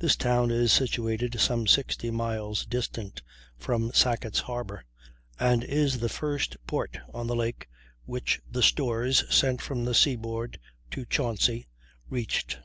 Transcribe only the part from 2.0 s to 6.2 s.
miles distant from Sackett's Harbor, and is the